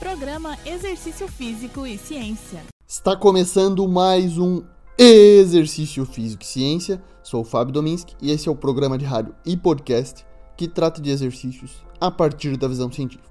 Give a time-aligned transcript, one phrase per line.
[0.00, 2.62] Programa Exercício Físico e Ciência.
[2.88, 4.62] Está começando mais um
[4.96, 7.02] Exercício Físico e Ciência.
[7.22, 10.24] Sou o Fábio Dominski e esse é o programa de rádio e podcast
[10.56, 13.28] que trata de exercícios a partir da visão científica.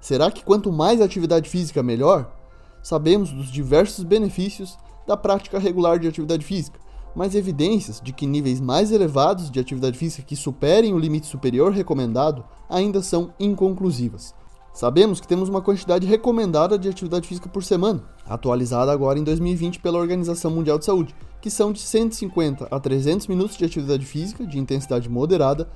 [0.00, 2.36] Será que quanto mais atividade física, melhor?
[2.82, 4.76] Sabemos dos diversos benefícios
[5.06, 6.80] da prática regular de atividade física,
[7.14, 11.70] mas evidências de que níveis mais elevados de atividade física que superem o limite superior
[11.70, 14.34] recomendado ainda são inconclusivas.
[14.72, 19.80] Sabemos que temos uma quantidade recomendada de atividade física por semana, atualizada agora em 2020
[19.80, 24.46] pela Organização Mundial de Saúde, que são de 150 a 300 minutos de atividade física
[24.46, 25.68] de intensidade moderada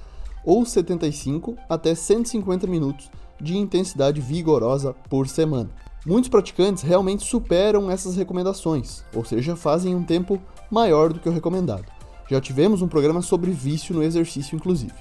[0.47, 5.69] ou 75 até 150 minutos de intensidade vigorosa por semana.
[6.07, 11.33] Muitos praticantes realmente superam essas recomendações, ou seja, fazem um tempo maior do que o
[11.33, 11.85] recomendado.
[12.31, 14.95] Já tivemos um programa sobre vício no exercício, inclusive.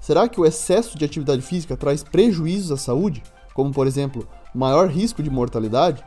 [0.00, 3.22] Será que o excesso de atividade física traz prejuízos à saúde,
[3.58, 6.04] como por exemplo, maior risco de mortalidade?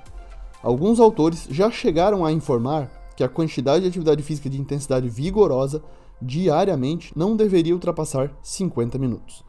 [0.63, 5.84] Alguns autores já chegaram a informar que a quantidade de atividade física de intensidade vigorosa
[6.21, 9.43] diariamente não deveria ultrapassar 50 minutos.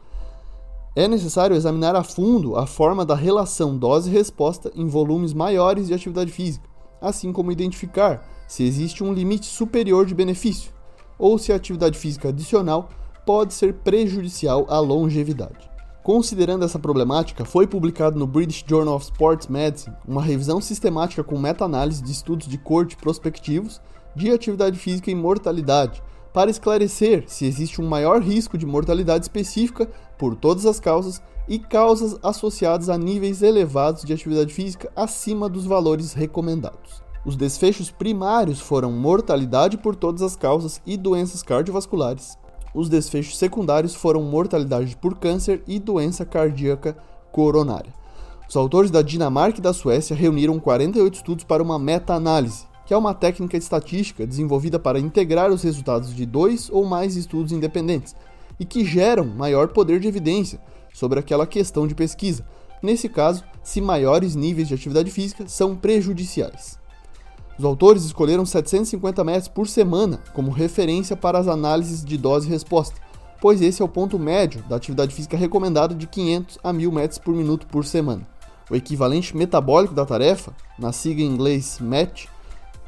[0.93, 6.29] É necessário examinar a fundo a forma da relação dose-resposta em volumes maiores de atividade
[6.29, 6.67] física,
[6.99, 10.73] assim como identificar se existe um limite superior de benefício
[11.17, 12.89] ou se a atividade física adicional
[13.25, 15.72] pode ser prejudicial à longevidade.
[16.03, 21.39] Considerando essa problemática, foi publicado no British Journal of Sports Medicine uma revisão sistemática com
[21.39, 23.79] meta-análise de estudos de corte prospectivos
[24.13, 29.89] de atividade física e mortalidade, para esclarecer se existe um maior risco de mortalidade específica
[30.17, 35.65] por todas as causas e causas associadas a níveis elevados de atividade física acima dos
[35.65, 37.01] valores recomendados.
[37.25, 42.37] Os desfechos primários foram mortalidade por todas as causas e doenças cardiovasculares,
[42.73, 46.97] os desfechos secundários foram mortalidade por câncer e doença cardíaca
[47.31, 47.93] coronária.
[48.47, 52.97] Os autores da Dinamarca e da Suécia reuniram 48 estudos para uma meta-análise, que é
[52.97, 58.15] uma técnica estatística desenvolvida para integrar os resultados de dois ou mais estudos independentes
[58.59, 60.59] e que geram maior poder de evidência
[60.93, 62.45] sobre aquela questão de pesquisa,
[62.81, 66.77] nesse caso, se maiores níveis de atividade física são prejudiciais.
[67.57, 72.49] Os autores escolheram 750 metros por semana como referência para as análises de dose e
[72.49, 72.95] resposta,
[73.39, 77.19] pois esse é o ponto médio da atividade física recomendada de 500 a 1000 metros
[77.19, 78.27] por minuto por semana.
[78.71, 82.27] O equivalente metabólico da tarefa, na sigla em inglês MET,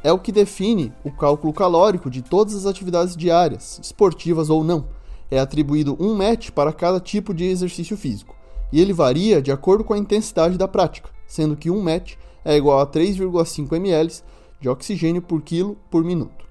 [0.04, 4.86] é o que define o cálculo calórico de todas as atividades diárias, esportivas ou não.
[5.30, 8.36] É atribuído um MET para cada tipo de exercício físico,
[8.72, 12.56] e ele varia de acordo com a intensidade da prática, sendo que um MET é
[12.56, 14.24] igual a 3,5 ml
[14.60, 16.46] de oxigênio por quilo por minuto.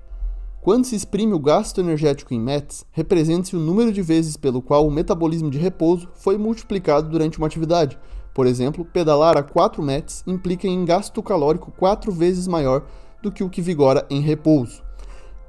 [0.61, 4.87] Quando se exprime o gasto energético em METs, representa-se o número de vezes pelo qual
[4.87, 7.99] o metabolismo de repouso foi multiplicado durante uma atividade.
[8.33, 12.87] Por exemplo, pedalar a 4 METs implica em gasto calórico 4 vezes maior
[13.23, 14.83] do que o que vigora em repouso.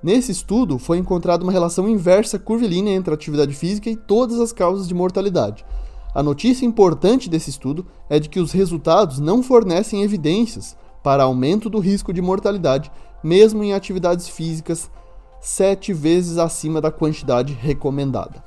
[0.04, 4.52] Nesse estudo, foi encontrada uma relação inversa curvilínea entre a atividade física e todas as
[4.52, 5.66] causas de mortalidade.
[6.14, 11.70] A notícia importante desse estudo é de que os resultados não fornecem evidências para aumento
[11.70, 12.92] do risco de mortalidade,
[13.24, 14.90] mesmo em atividades físicas
[15.40, 18.44] sete vezes acima da quantidade recomendada.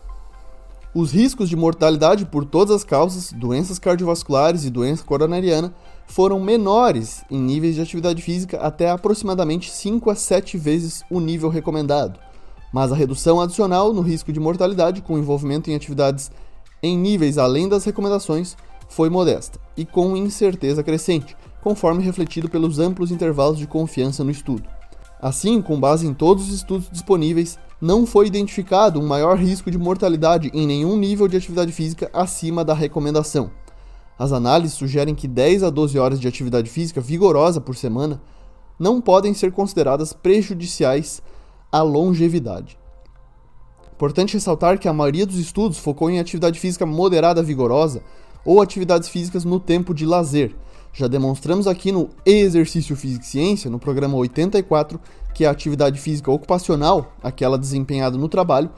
[0.93, 5.73] Os riscos de mortalidade por todas as causas, doenças cardiovasculares e doença coronariana,
[6.09, 11.51] foram menores em níveis de atividade física até aproximadamente 5 a 7 vezes o nível
[11.51, 12.19] recomendado.
[12.73, 16.29] Mas a redução adicional no risco de mortalidade com envolvimento em atividades
[16.83, 18.57] em níveis além das recomendações
[18.89, 24.69] foi modesta e com incerteza crescente, conforme refletido pelos amplos intervalos de confiança no estudo.
[25.21, 29.79] Assim, com base em todos os estudos disponíveis, não foi identificado um maior risco de
[29.79, 33.51] mortalidade em nenhum nível de atividade física acima da recomendação.
[34.19, 38.21] As análises sugerem que 10 a 12 horas de atividade física vigorosa por semana
[38.79, 41.21] não podem ser consideradas prejudiciais
[41.71, 42.79] à longevidade.
[43.93, 48.03] Importante ressaltar que a maioria dos estudos focou em atividade física moderada vigorosa
[48.45, 50.55] ou atividades físicas no tempo de lazer,
[50.98, 55.00] já demonstramos aqui no Exercício Físico e Ciência, no programa 84,
[55.33, 58.68] que a atividade física ocupacional, aquela desempenhada no trabalho,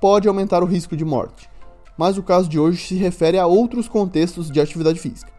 [0.00, 1.48] pode aumentar o risco de morte.
[1.96, 5.32] Mas o caso de hoje se refere a outros contextos de atividade física.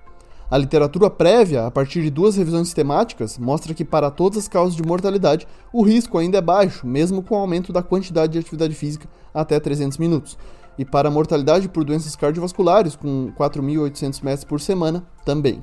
[0.50, 4.74] A literatura prévia, a partir de duas revisões sistemáticas, mostra que para todas as causas
[4.74, 8.74] de mortalidade, o risco ainda é baixo, mesmo com o aumento da quantidade de atividade
[8.74, 10.38] física até 300 minutos.
[10.78, 15.62] E para a mortalidade por doenças cardiovasculares, com 4.800 metros por semana, também.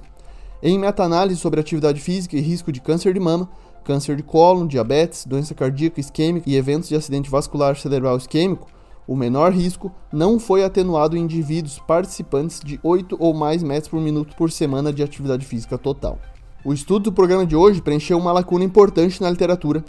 [0.65, 3.49] Em meta-análise sobre atividade física e risco de câncer de mama,
[3.83, 8.69] câncer de cólon, diabetes, doença cardíaca isquêmica e eventos de acidente vascular cerebral isquêmico,
[9.05, 14.01] o menor risco não foi atenuado em indivíduos participantes de 8 ou mais metros por
[14.01, 16.17] minuto por semana de atividade física total.
[16.65, 19.85] O estudo do programa de hoje preencheu uma lacuna importante na literatura,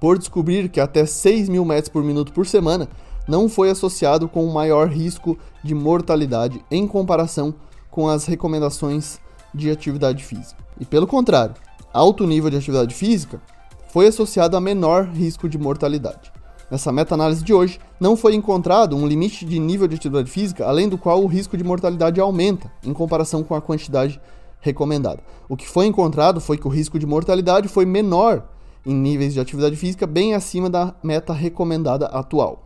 [0.00, 2.88] por descobrir que até 6 mil metros por minuto por semana
[3.26, 7.52] não foi associado com um maior risco de mortalidade em comparação
[7.90, 9.18] com as recomendações
[9.54, 10.62] de atividade física.
[10.80, 11.54] E pelo contrário,
[11.92, 13.40] alto nível de atividade física
[13.88, 16.32] foi associado a menor risco de mortalidade.
[16.70, 20.88] Nessa meta-análise de hoje, não foi encontrado um limite de nível de atividade física além
[20.88, 24.20] do qual o risco de mortalidade aumenta em comparação com a quantidade
[24.60, 25.22] recomendada.
[25.48, 28.44] O que foi encontrado foi que o risco de mortalidade foi menor
[28.84, 32.64] em níveis de atividade física bem acima da meta recomendada atual.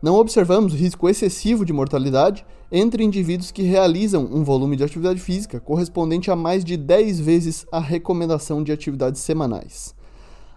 [0.00, 5.58] Não observamos risco excessivo de mortalidade entre indivíduos que realizam um volume de atividade física
[5.58, 9.94] correspondente a mais de 10 vezes a recomendação de atividades semanais.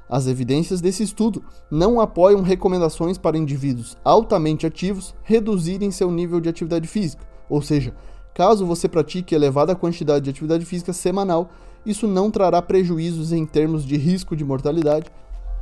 [0.10, 1.42] As evidências desse estudo
[1.72, 7.96] não apoiam recomendações para indivíduos altamente ativos reduzirem seu nível de atividade física, ou seja,
[8.34, 11.50] caso você pratique elevada quantidade de atividade física semanal,
[11.86, 15.10] isso não trará prejuízos em termos de risco de mortalidade,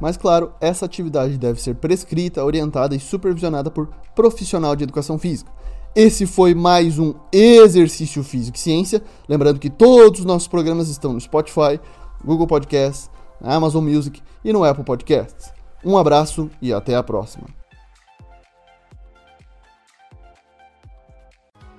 [0.01, 5.58] mas claro, essa atividade deve ser prescrita, orientada e supervisionada por profissional de educação física.
[5.95, 9.01] Esse foi mais um Exercício Físico e Ciência.
[9.27, 11.80] Lembrando que todos os nossos programas estão no Spotify,
[12.24, 13.09] Google Podcasts,
[13.41, 15.51] Amazon Music e no Apple Podcasts.
[15.83, 17.47] Um abraço e até a próxima.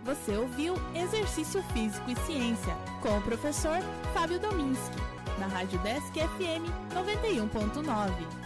[0.05, 3.79] Você ouviu Exercício Físico e Ciência com o professor
[4.13, 4.97] Fábio Dominski,
[5.39, 8.40] na Rádio Desk FM 91.9.